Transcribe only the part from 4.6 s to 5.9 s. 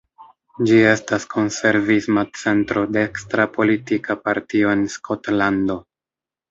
en Skotlando.